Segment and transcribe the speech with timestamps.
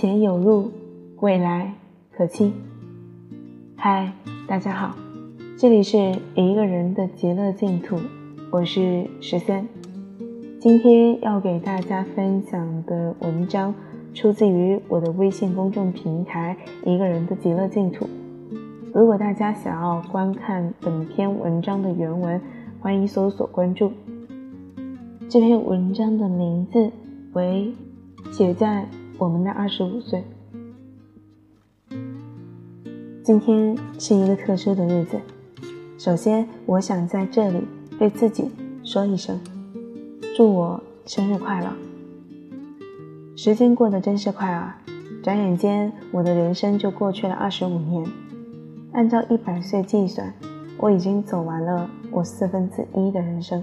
[0.00, 0.70] 前有路，
[1.18, 1.74] 未来
[2.16, 2.54] 可期。
[3.76, 4.10] 嗨，
[4.48, 4.96] 大家好，
[5.58, 5.98] 这里是
[6.34, 7.98] 一个人的极乐净土，
[8.50, 9.68] 我是十三。
[10.58, 13.74] 今天要给大家分享的文章
[14.14, 18.08] 出自于我的微信公众平台“一个人的极乐净土”。
[18.94, 22.40] 如果大家想要观看本篇文章的原文，
[22.80, 23.92] 欢迎搜索关注。
[25.28, 26.90] 这篇文章的名字
[27.34, 27.70] 为
[28.34, 28.88] 《写在
[29.20, 30.24] 我们的二十五岁》。
[33.22, 35.20] 今天是一个特殊的日子，
[35.98, 37.60] 首先我想在这里
[37.98, 38.50] 对自己
[38.82, 39.38] 说一声，
[40.34, 41.70] 祝我生日快乐。
[43.36, 44.78] 时间过得真是快啊，
[45.22, 48.02] 转眼间我的人生就过去了二十五年。
[48.92, 50.32] 按照一百岁计算，
[50.78, 53.62] 我已经走完了我四分之一的人生。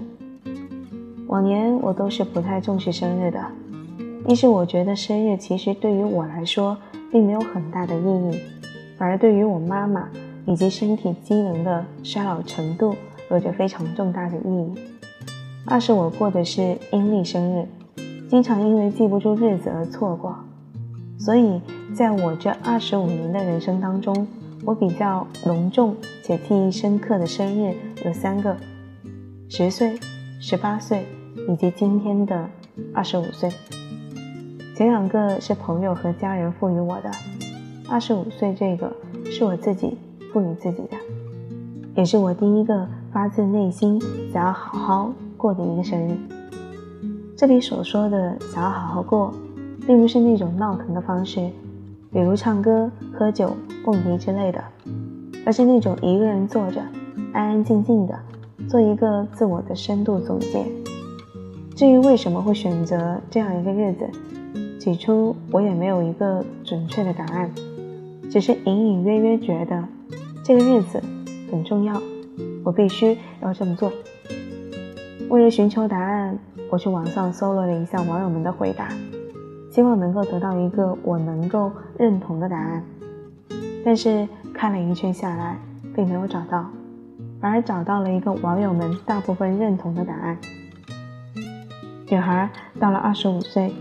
[1.26, 3.44] 往年我都是不太重视生日的，
[4.28, 6.76] 一是我觉得生日其实对于我来说
[7.10, 8.38] 并没有很大的意义，
[8.98, 10.06] 反而对于我妈妈
[10.44, 12.94] 以及身体机能的衰老程度
[13.30, 14.74] 有着非常重大的意义。
[15.64, 17.66] 二是我过的是阴历生日，
[18.28, 20.36] 经常因为记不住日子而错过，
[21.18, 21.58] 所以
[21.94, 24.28] 在我这二十五年的人生当中，
[24.62, 28.54] 我比较隆重且记忆深刻的生日有三个：
[29.48, 29.98] 十岁、
[30.38, 31.06] 十八岁。
[31.48, 32.46] 以及今天的
[32.92, 33.50] 二十五岁，
[34.78, 37.10] 前两个是朋友和家人赋予我的，
[37.88, 38.88] 二十五岁这个
[39.24, 39.98] 是我自己
[40.32, 40.96] 赋予自己的，
[41.96, 44.00] 也是我第一个发自内心
[44.32, 46.16] 想要好好过的一个生日。
[47.36, 49.34] 这里所说的想要好好过，
[49.84, 51.50] 并不是那种闹腾的方式，
[52.12, 54.62] 比如唱歌、喝酒、蹦迪之类的，
[55.44, 56.80] 而是那种一个人坐着，
[57.32, 58.16] 安安静静的
[58.68, 60.64] 做一个自我的深度总结。
[61.74, 64.08] 至于为什么会选择这样一个日子，
[64.78, 67.50] 起初我也没有一个准确的答案，
[68.30, 69.84] 只是隐隐约约觉得
[70.44, 71.02] 这个日子
[71.50, 72.00] 很重要，
[72.64, 73.92] 我必须要这么做。
[75.28, 76.38] 为了寻求答案，
[76.70, 78.88] 我去网上搜罗了一下网友们的回答，
[79.70, 82.82] 希望能够得到一个我能够认同的答案。
[83.84, 85.58] 但是看了一圈下来，
[85.94, 86.66] 并没有找到，
[87.40, 90.38] 反而找到了一个网友们大部分认同的答案。
[92.08, 92.48] 女孩
[92.80, 93.72] 到了二十五岁，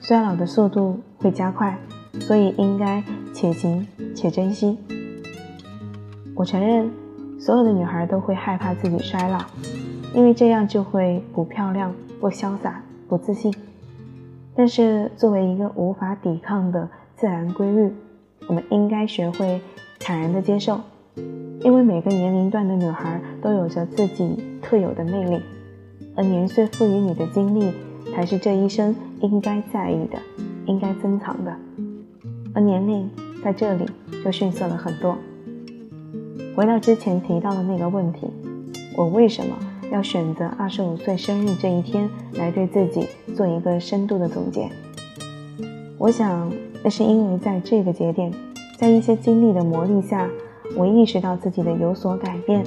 [0.00, 1.76] 衰老的速度会加快，
[2.20, 3.02] 所以应该
[3.32, 4.78] 且行且珍惜。
[6.34, 6.90] 我承认，
[7.40, 9.40] 所有的女孩都会害怕自己衰老，
[10.14, 13.52] 因为这样就会不漂亮、不潇洒、不自信。
[14.54, 17.92] 但是，作为一个无法抵抗的自然规律，
[18.48, 19.60] 我们应该学会
[19.98, 20.80] 坦然的接受，
[21.62, 25.42] 因为每个年龄段的女孩都有着自己特有的魅力。
[26.14, 27.72] 而年岁赋予你的经历，
[28.14, 30.18] 才是这一生应该在意的，
[30.66, 31.56] 应该珍藏的。
[32.54, 33.10] 而年龄
[33.42, 33.86] 在这里
[34.24, 35.16] 就逊色了很多。
[36.54, 38.28] 回到之前提到的那个问题，
[38.96, 39.56] 我为什么
[39.92, 44.68] 要选择二十五岁生日这一天来对自己做一个深度的总结？
[45.98, 46.50] 我想，
[46.82, 48.32] 那是因为在这个节点，
[48.76, 50.28] 在一些经历的磨砺下，
[50.76, 52.64] 我意识到自己的有所改变，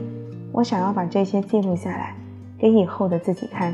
[0.52, 2.16] 我想要把这些记录下来。
[2.58, 3.74] 给以后的自己看，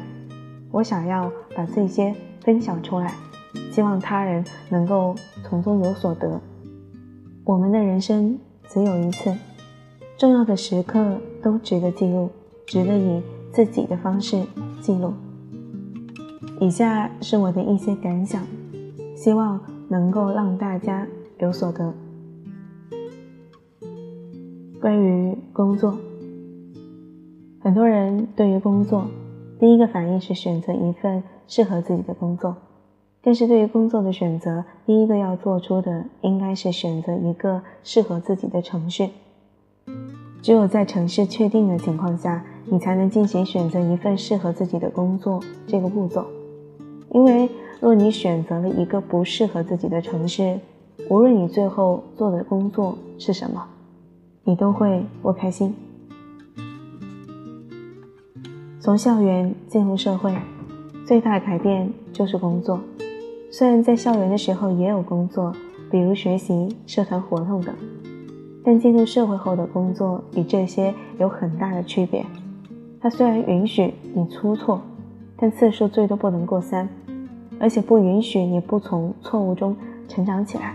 [0.72, 2.14] 我想要把这些
[2.46, 3.12] 分享出来，
[3.72, 6.40] 希望他人能够从中有所得。
[7.44, 9.36] 我们的人生只有一次，
[10.16, 12.30] 重要的时刻都值得记录，
[12.68, 14.46] 值得以自己的方式
[14.80, 15.12] 记录。
[16.62, 18.44] 以下是我的一些感想，
[19.16, 21.08] 希望能够让大家
[21.40, 21.92] 有所得。
[24.80, 25.98] 关于工作。
[27.60, 29.08] 很多人对于工作，
[29.60, 32.56] 第一个反应是选择一份适合自己的工作。
[33.22, 39.10] 但是对于工作的选择，第一个要做出的应该是选择一个适合自己的城市。
[40.42, 46.26] 只有在城市确定的情况下，你才能进行选择一份适合自己的工作这个步骤。
[47.12, 47.50] 因为
[47.80, 50.60] 若你选择了一个不适合自己的城市，
[51.10, 53.66] 无论你最后做的工作是什么，
[54.44, 55.76] 你都会不开心。
[58.80, 60.36] 从校园进入社会，
[61.06, 62.80] 最大的改变就是工作。
[63.52, 65.54] 虽然在校园的时候也有工作，
[65.92, 67.76] 比如学习、社团活动等，
[68.64, 72.26] 但进入社会后的工作与这些有很大的区别。
[73.00, 74.82] 它虽然允许你出错，
[75.38, 76.90] 但次数最多不能过三，
[77.60, 79.76] 而且不允许你不从错误中
[80.08, 80.74] 成长起来。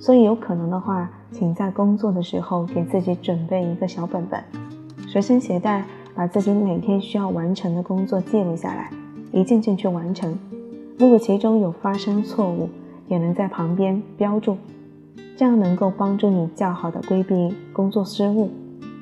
[0.00, 4.42] 所以有可能的话，请在工作的时候给自己准备一个小本本，
[5.06, 5.84] 随身携带。
[6.14, 8.90] 把自己每天需要完成的工作记录下来，
[9.32, 10.38] 一件件去完成。
[10.98, 12.68] 如果其中有发生错误，
[13.08, 14.56] 也能在旁边标注，
[15.36, 18.50] 这样能够帮助你较好的规避工作失误，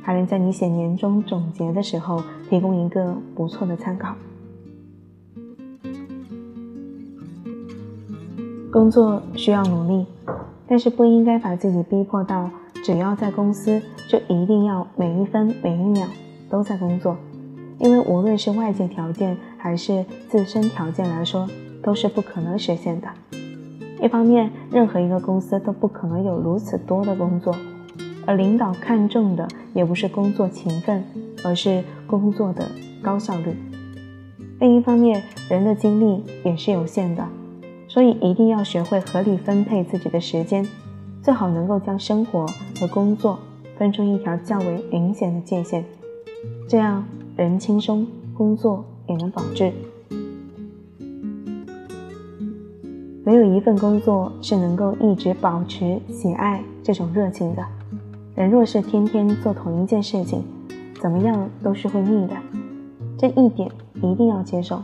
[0.03, 4.15] 还能在你写年终总结的时候提供一个不错的参考。
[8.73, 10.07] 工作需要努力，
[10.67, 12.49] 但是不应该把自己逼迫到
[12.85, 16.07] 只要在公司就一定要每一分每一秒
[16.49, 17.17] 都在工作，
[17.81, 21.49] 因为无论是外界条件还是自身条件来说，
[21.83, 23.09] 都是不可能实现的。
[24.03, 27.55] 一方面，任何一个公司都不可能有如此多的工作，
[28.27, 31.05] 而领导看重的也不是工作勤奋，
[31.45, 32.67] 而是工作的
[33.03, 33.55] 高效率。
[34.59, 37.27] 另一方面，人的精力也是有限的。
[37.89, 40.65] 所以一定要学会合理分配自己的时间，
[41.23, 42.47] 最好能够将生活
[42.79, 43.37] 和工作
[43.77, 45.85] 分出一条较为明显的界限，
[46.69, 47.05] 这样
[47.37, 49.73] 人轻松，工作也能保质。
[53.25, 57.63] 没有一份工作是能够一直保持喜爱这种热情的。
[58.37, 60.43] 人若是天天做同一件事情，
[61.01, 62.35] 怎么样都是会腻的，
[63.19, 64.83] 这一点一定要接受。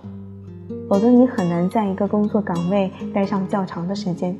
[0.88, 4.36] 否则，你很难在一个工作岗位待上较长的时间。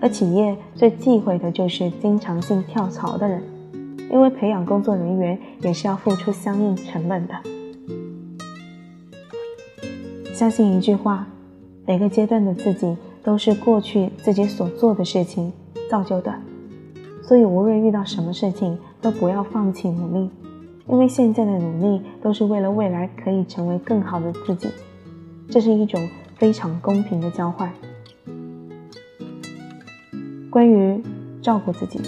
[0.00, 3.42] 而企业最忌讳的就是经常性跳槽的人，
[4.10, 7.34] 因为培养工作人员也是要付出相应成本的。
[10.34, 11.28] 相信一句话：
[11.86, 15.52] 每个阶段的自己都是过去自己所做的事情
[15.88, 16.34] 造就的。
[17.22, 20.28] 所以，无论遇到什么事情，都不要放弃努力，
[20.88, 24.68] 因为现在的努力都是为了未来可以成为更好的自己。
[25.48, 26.04] 这是一种
[26.34, 27.70] 非常公平的交换。
[30.50, 31.00] 关于
[31.40, 32.00] 照顾自己，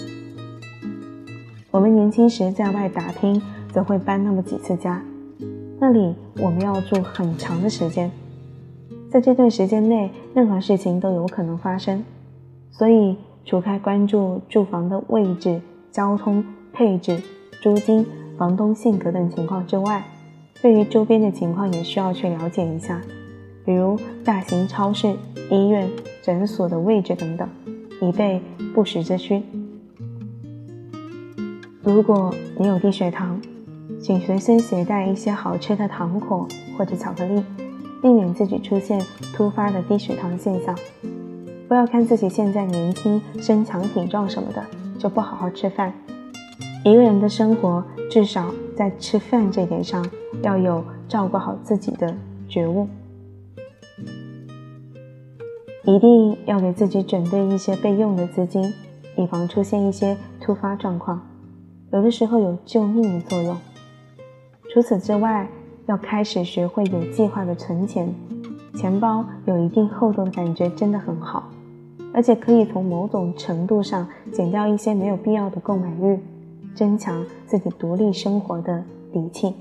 [1.71, 3.41] 我们年轻时在外打拼，
[3.73, 5.01] 则会搬那么几次家，
[5.79, 8.11] 那里我们要住很长的时间，
[9.11, 12.03] 在这段时间内，任何事情都有可能发生，
[12.71, 16.43] 所以除开关注住房的位置、交通
[16.73, 17.21] 配置、
[17.63, 18.07] 租金、
[18.39, 20.03] 房东性格等情况之外，
[20.63, 23.01] 对于周边的情况也需要去了解一下。
[23.65, 25.15] 比如大型超市、
[25.51, 25.91] 医院、
[26.23, 27.47] 诊所的位置等等，
[28.01, 28.41] 以备
[28.75, 29.43] 不时之需。
[31.83, 33.41] 如果你有低血糖，
[34.07, 36.47] 请随身携带一些好吃的糖果
[36.79, 37.43] 或者巧克力，
[38.01, 39.05] 避免自己出现
[39.35, 40.73] 突发的低血糖现象。
[41.67, 44.65] 不要看自己现在年轻、身强体壮什么的，
[44.97, 45.93] 就不好好吃饭。
[46.85, 50.09] 一个人的生活，至少在吃饭这点上，
[50.41, 52.17] 要有照顾好自己的
[52.49, 52.87] 觉悟。
[55.83, 58.73] 一定要给自己准备一些备用的资金，
[59.17, 61.27] 以防出现一些突发状况，
[61.91, 63.57] 有的时候有救命的作用。
[64.77, 65.49] 除此之外，
[65.87, 68.15] 要开始学会有计划的存钱，
[68.75, 71.49] 钱包有一定厚度的感觉真的很好，
[72.13, 76.21] 而且可以从某种程度上减掉一些没有必要的购买欲，
[76.75, 79.55] 增强自己独立生活的底气。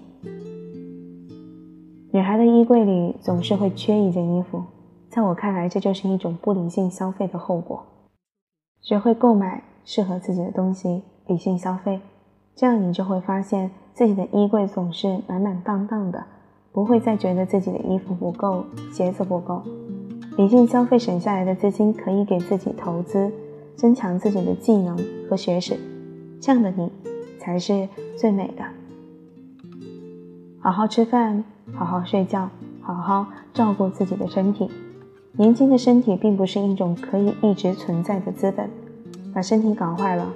[2.12, 4.62] 女孩的衣柜里总是会缺一件衣服。
[5.08, 7.86] 在我看来，这就是一种不理性消费的后果。
[8.82, 12.02] 学会购买适合自己的东西，理性消费，
[12.54, 16.22] 这样你就会发现自己的衣柜总是满满当当的，
[16.74, 19.64] 不会再觉得自己的衣服不够、鞋子不够。
[20.36, 23.32] 理性消费省下来的资金可以给自己投资，
[23.78, 25.00] 增强自己的技能
[25.30, 25.78] 和学识，
[26.42, 26.92] 这样的你
[27.40, 27.88] 才是
[28.18, 28.66] 最美的。
[30.60, 32.50] 好好吃饭，好好睡觉，
[32.82, 34.70] 好好照顾自己的身体。
[35.38, 38.70] 年轻的身体并不是一种可以一直存在的资本，
[39.34, 40.34] 把身体搞坏了，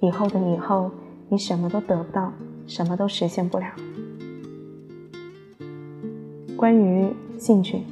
[0.00, 0.90] 以后的以后，
[1.28, 2.32] 你什么都得不到，
[2.66, 3.66] 什么都实现不了。
[6.56, 7.82] 关于兴趣，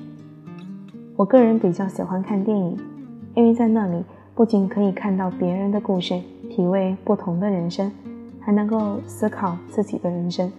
[1.17, 2.79] 我个人比较喜欢看电影，
[3.35, 4.03] 因为在那里
[4.35, 7.91] 不仅可以看到别人的故事，体味不同的人生，
[8.41, 10.51] 还能够思考自己的人生。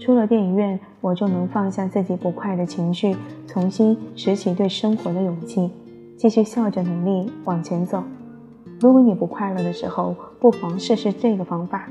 [0.00, 3.14] 出了电影院，我就能放下自己不快的情绪，
[3.46, 5.70] 重新拾起对生活的勇气，
[6.16, 8.02] 继续笑着努力往前走。
[8.80, 11.88] 如果你不快乐的时候，不妨试试这个方法，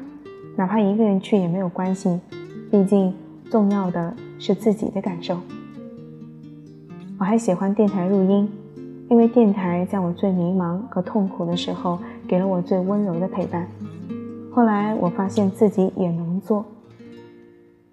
[0.56, 2.20] 哪怕一个人去也没有关系，
[2.70, 3.14] 毕竟
[3.50, 5.38] 重要的是自己的感受。
[7.20, 8.50] 我还喜欢电台录音，
[9.10, 13.68] 因为电台在我最迷茫和痛苦的时候，给了我最温柔的陪伴。
[14.54, 16.66] 后来我发现自己也能做。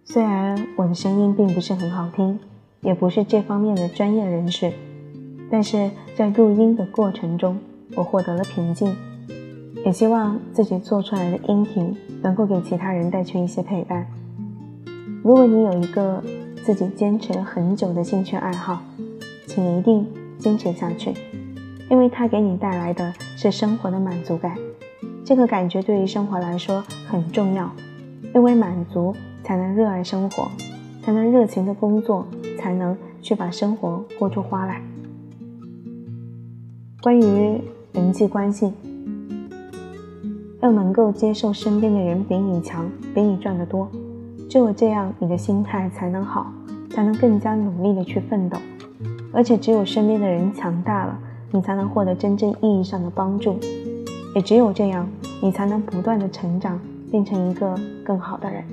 [0.04, 2.38] 虽然我的声音并不是很好听，
[2.80, 4.72] 也不是这方面的专业人士，
[5.50, 7.58] 但是在录音的过程中，
[7.94, 8.96] 我获得了平静，
[9.84, 14.06] 也希望自己做出来的音频能够给其他人带去一些陪伴。
[15.22, 16.22] 如果你有一个
[16.64, 18.82] 自己坚持了很久的兴趣爱好，
[19.46, 20.06] 请一定
[20.38, 21.12] 坚持下去，
[21.90, 24.56] 因为它给你带来的是生活的满足感。
[25.24, 27.70] 这个感觉对于生活来说很重要，
[28.34, 30.48] 因为满足才能热爱生活，
[31.02, 32.26] 才能热情的工作，
[32.58, 34.82] 才能去把生活过出花来。
[37.02, 37.60] 关于
[37.92, 38.72] 人际关系，
[40.60, 43.88] 要能够接受身边的人比你强，比你赚得多，
[44.48, 46.52] 只有这样，你的心态才能好，
[46.90, 48.58] 才能更加努力的去奋斗。
[49.32, 51.16] 而且，只有身边的人强大了，
[51.52, 53.56] 你才能获得真正意义上的帮助。
[54.34, 55.08] 也只有这样，
[55.40, 58.64] 你才能不断的成长，变成一个更好的人。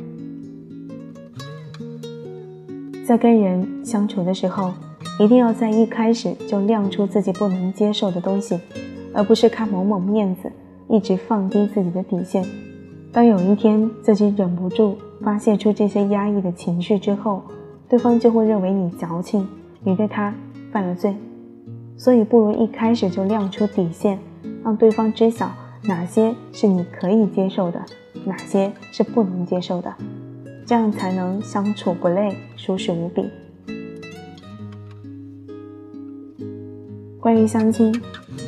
[3.05, 4.71] 在跟人相处的时候，
[5.19, 8.59] 一定要在一开始就亮出自己不能接受的东西，
[9.13, 10.51] 而不是看某某面子，
[10.87, 12.45] 一直放低自己的底线。
[13.11, 17.41] 当有一天自己忍不住发泄出这些压抑的情绪之后，
[17.87, 19.47] 对方就会认为你矫情，
[19.83, 20.33] 你对他
[20.71, 21.15] 犯了罪。
[21.97, 24.19] 所以不如一开始就亮出底线，
[24.63, 25.49] 让对方知晓
[25.83, 27.81] 哪些是你可以接受的，
[28.25, 29.93] 哪些是不能接受的，
[30.65, 33.29] 这样才能相处不累，舒适无比。
[37.21, 37.91] 关于相亲，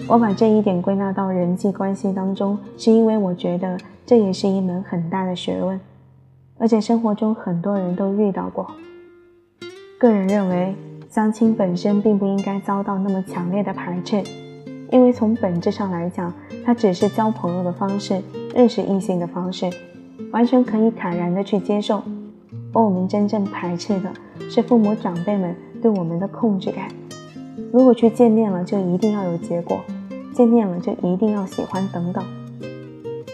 [0.08, 5.79] 我把这一点归纳到人际关系当中，是因为我觉得这也是一门很大的学问，
[6.58, 8.65] 而且生活中很多人都遇到过。
[10.00, 10.75] 个人认为，
[11.10, 14.24] 相亲本身并不应该遭到那么强烈的排斥，
[14.91, 16.32] 因为从本质上来讲，
[16.63, 18.22] 它只是交朋友的方式，
[18.53, 19.70] 认识异性的方式，
[20.32, 22.01] 完全可以坦然的去接受。
[22.74, 24.12] 而我们真正排斥的
[24.50, 26.89] 是父母长辈们对我们的控制感。
[27.73, 29.77] 如果去见面了，就一定要有结果；
[30.33, 32.23] 见面了就一定要喜欢等等。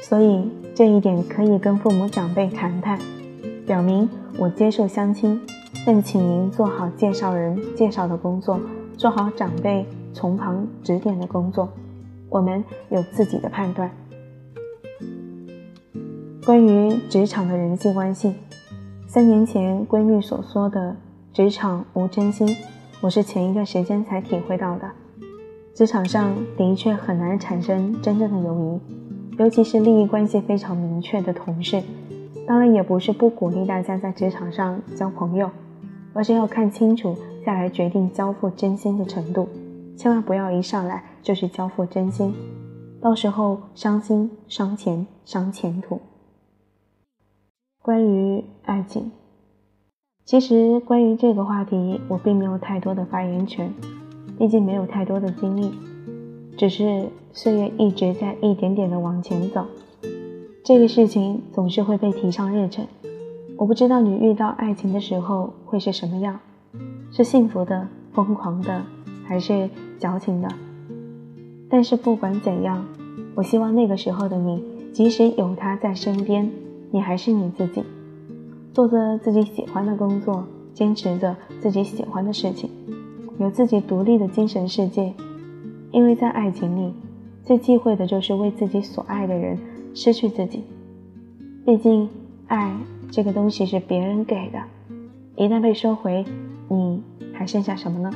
[0.01, 2.99] 所以这一点可以跟父母长辈谈谈，
[3.65, 5.39] 表明我接受相亲，
[5.85, 8.59] 但请您做好介绍人介绍的工作，
[8.97, 11.69] 做好长辈从旁指点的工作。
[12.29, 13.91] 我们有自己的判断。
[16.45, 18.33] 关于职场的人际关系，
[19.07, 20.95] 三年前闺蜜所说的
[21.31, 22.47] “职场无真心”。
[23.03, 24.89] 我是前一段时间才体会到的，
[25.75, 31.83] 职场上的确很难产生真正的友谊，尤其是利益关系非常明确的同事。
[32.47, 35.51] 当然，也不是不鼓励大家在职场上交朋友，
[36.13, 37.13] 而是要看清楚
[37.45, 39.49] 再来决定交付真心的程度，
[39.97, 42.33] 千万不要一上来就是交付真心，
[43.01, 45.99] 到时候伤心、伤钱、伤前途。
[47.81, 49.11] 关于爱情。
[50.25, 53.73] 其实关于这个话题，我并没有太多的发言权，
[54.39, 55.69] 毕竟没有太多的经历，
[56.57, 59.65] 只是岁月一直在一点点的往前走，
[60.63, 62.87] 这个事情总是会被提上日程。
[63.57, 66.39] 我不知道你遇到爱情的时候会是什么样，
[67.11, 68.81] 是幸福的、疯狂的，
[69.25, 70.47] 还是矫情的？
[71.69, 72.85] 但是不管怎样，
[73.35, 74.63] 我希望那个时候的你，
[74.93, 76.49] 即使有他在身边，
[76.91, 77.83] 你还是你自己。
[78.73, 82.69] 做着自己喜欢的工作，坚持着自己喜欢的事情，
[83.37, 85.13] 有自己独立的精神世界。
[85.91, 86.91] 因为在爱情里，
[87.43, 89.59] 最忌讳的就是为自己所爱的人
[89.93, 90.63] 失去自己。
[91.63, 92.09] 毕竟，
[92.47, 92.75] 爱
[93.11, 94.59] 这个东西是别人给的，
[95.35, 96.25] 一旦被收回，
[96.67, 96.99] 你
[97.31, 98.11] 还剩下什么呢？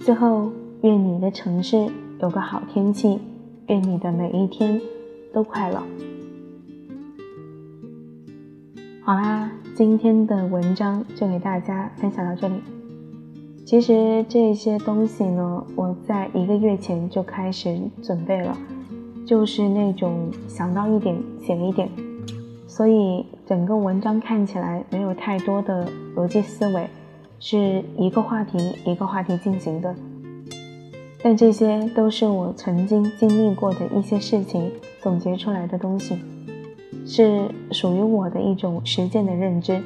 [0.00, 0.52] 最后，
[0.82, 1.88] 愿你的城市
[2.20, 3.18] 有个好天气，
[3.68, 4.78] 愿你的每一天
[5.32, 5.82] 都快乐。
[9.06, 12.56] 好啦，今天的文章就给大家分享到这里。
[13.64, 18.58] 其实这些东西呢，我在一个月前就开始准备了，
[19.24, 21.88] 就是那种想到一点写一点，
[22.66, 25.86] 所以整个文章看起来没有太多的
[26.16, 26.88] 逻辑思维，
[27.38, 29.94] 是一个话题一个话题进行的。
[31.22, 34.68] 但这些都是我曾经经历过的一些事情
[35.00, 36.18] 总结出来的东西。
[37.06, 39.80] 是属于我的一种实践的认知。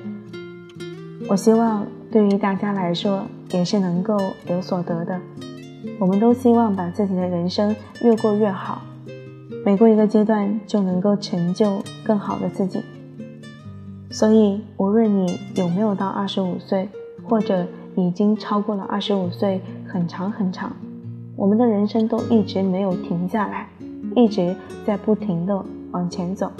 [1.28, 3.22] 我希望对于大家来说
[3.52, 4.16] 也是能够
[4.48, 5.20] 有所得的。
[5.98, 8.82] 我们都希望把自己的人生越过越好，
[9.64, 12.80] 每过一个阶段就能够成就更好的自己。
[14.10, 16.88] 所以，无论你有没有到二十五岁，
[17.22, 20.74] 或者已经超过了二十五岁很长很长，
[21.36, 23.68] 我们的人生都一直没有停下来，
[24.16, 26.50] 一直在不停的往前走。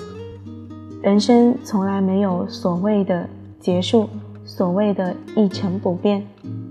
[1.03, 3.27] 人生从来没有所谓的
[3.59, 4.07] 结束，
[4.45, 6.23] 所谓的一成不变，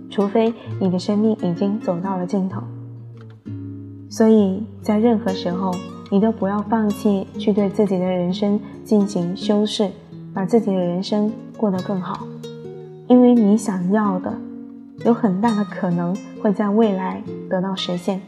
[0.07, 2.61] 除非你的生命已经走到了尽头。
[4.07, 5.71] 所以在任何时候，
[6.11, 9.89] 你都不要放弃去对自己的人生进行修饰，
[10.31, 12.27] 把自己的人生过得更好。
[13.07, 14.31] 因为你想要的，
[15.05, 17.19] 有很大的可能会在未来
[17.49, 18.21] 得到实现。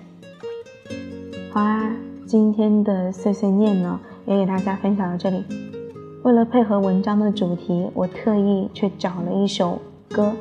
[1.52, 1.92] 好啦，
[2.26, 5.44] 今天的碎碎念呢，也给大家分享到这里。
[6.24, 10.32] 为了配合文章的主题，我特意去找了一首歌，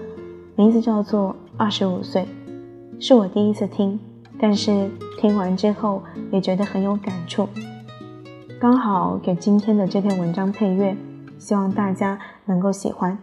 [0.55, 2.23] 名字叫做《二十五岁》，
[3.03, 3.99] 是我第一次听，
[4.39, 7.49] 但是听完之后也觉得很有感触，
[8.61, 10.95] 刚好给今天的这篇文章配乐，
[11.39, 13.17] 希望大家能够喜欢。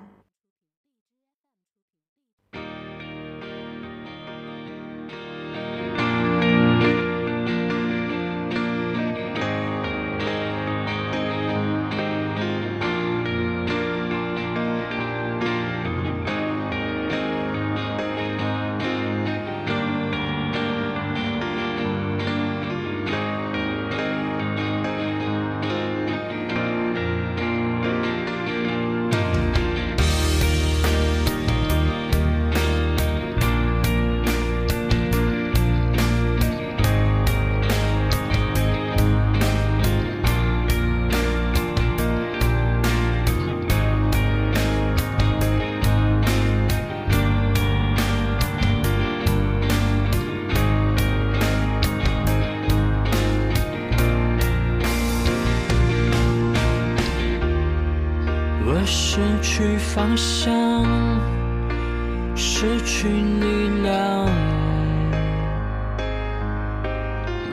[62.60, 64.26] 失去力量，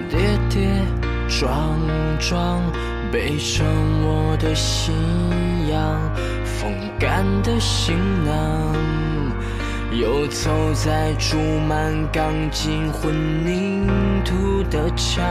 [0.08, 0.18] 跌
[0.48, 0.66] 跌
[1.28, 1.78] 撞
[2.18, 2.58] 撞，
[3.12, 3.66] 背上
[4.02, 4.94] 我的信
[5.70, 6.00] 仰，
[6.42, 7.94] 风干的行
[8.24, 8.74] 囊，
[9.92, 11.36] 游走在注
[11.68, 13.12] 满钢筋混
[13.44, 13.86] 凝
[14.24, 15.22] 土的墙，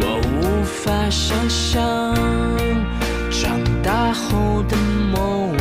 [0.00, 2.14] 我无法想象。
[3.32, 4.76] 长大后的
[5.12, 5.55] 模样，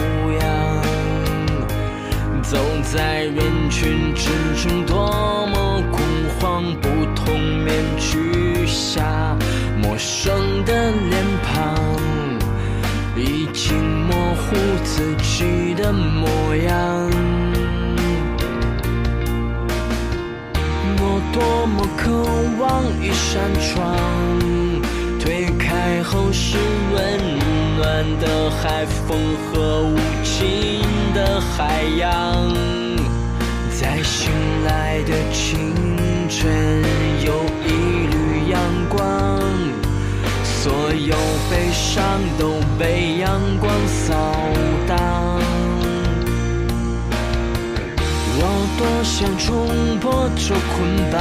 [2.47, 5.99] 走在人群之中，多么恐
[6.39, 6.63] 慌！
[6.79, 9.35] 不同面具下，
[9.81, 11.75] 陌生的脸庞，
[13.17, 17.09] 已经模糊自己的模样。
[20.97, 22.11] 我多么渴
[22.59, 23.97] 望一扇窗，
[25.19, 26.57] 推开后是
[26.93, 27.35] 温。
[27.77, 29.83] 暖的海风和
[30.37, 30.81] 新
[31.13, 32.53] 的海洋，
[33.71, 34.29] 在醒
[34.65, 35.73] 来的清
[36.27, 36.83] 晨
[37.25, 37.69] 有一
[38.07, 39.39] 缕阳光，
[40.43, 41.15] 所有
[41.49, 44.13] 悲伤都被阳光扫
[44.85, 45.39] 荡。
[48.37, 48.41] 我
[48.77, 49.47] 多想冲
[50.01, 50.75] 破这捆
[51.13, 51.15] 绑，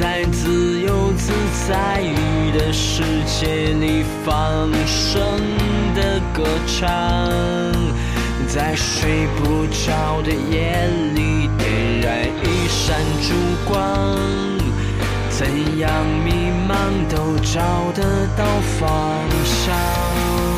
[0.00, 1.32] 在自由自
[1.66, 2.04] 在
[2.56, 5.20] 的世界里放声
[5.92, 6.88] 的歌唱，
[8.46, 13.34] 在睡不着的夜里点燃一扇烛
[13.66, 14.16] 光，
[15.30, 15.48] 怎
[15.80, 15.90] 样
[16.24, 16.76] 迷茫
[17.10, 17.60] 都找
[17.92, 18.44] 得到
[18.78, 20.57] 方向。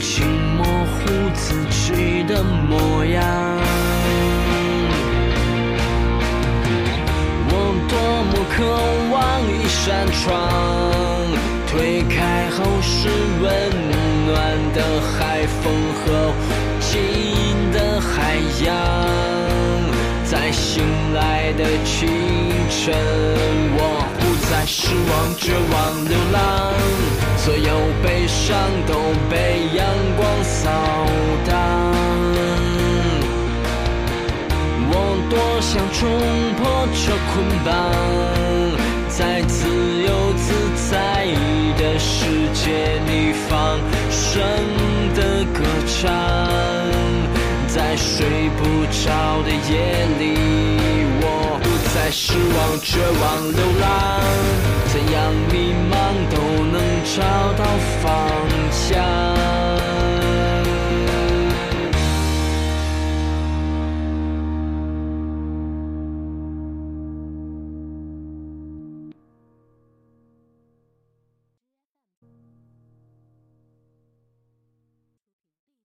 [0.00, 3.22] 请模糊自己的模样。
[7.48, 7.52] 我
[7.88, 7.96] 多
[8.30, 8.56] 么渴
[9.12, 9.14] 望
[9.48, 10.24] 一扇窗，
[11.66, 13.08] 推开后是
[13.42, 13.44] 温
[14.26, 14.32] 暖
[14.74, 16.40] 的海风和无
[16.80, 16.90] 尽
[17.72, 18.66] 的海洋。
[20.24, 20.82] 在醒
[21.14, 22.08] 来的清
[22.68, 22.94] 晨，
[23.78, 23.80] 我
[24.18, 26.74] 不再失望、绝望、流浪，
[27.46, 27.62] 所有
[28.02, 28.94] 悲伤都
[29.30, 30.68] 被阳光扫
[31.46, 31.54] 荡。
[34.90, 34.92] 我
[35.30, 36.10] 多想冲
[36.56, 37.32] 破这捆
[37.64, 37.70] 绑。
[39.08, 39.68] 在自
[40.02, 40.46] 由自
[40.90, 40.92] 在
[41.78, 43.78] 的世界里放
[44.10, 44.42] 声
[45.14, 46.02] 的歌唱，
[47.68, 50.34] 在睡不着的夜里，
[51.22, 51.24] 我
[51.62, 53.86] 不再失望、绝望、流浪，
[54.88, 55.54] 怎样迷
[55.92, 55.94] 茫？
[57.16, 57.22] 找
[57.54, 57.64] 到
[58.02, 58.45] 方